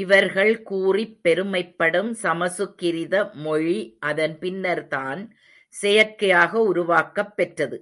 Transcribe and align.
இவர்கள் 0.00 0.62
கூறிப் 0.62 1.20
பெருமைப்படும் 1.24 2.10
சமசுக்கிருத 2.22 3.14
மொழி 3.36 3.78
அதன் 4.00 4.38
பின்னர்தான் 4.38 5.22
செயற்கையாக 5.74 6.62
உருவாக்கப் 6.62 7.36
பெற்றது. 7.36 7.78